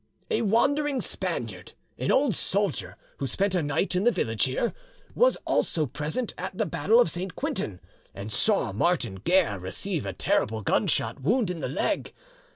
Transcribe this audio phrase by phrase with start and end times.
[0.31, 4.73] A wandering Spaniard, an old soldier, who spent a night in the village here,
[5.13, 7.35] was also present at the battle of St.
[7.35, 7.79] Quentin,
[8.11, 12.15] and saw Martin Guerre receive a terrible gunshot wound in the leg.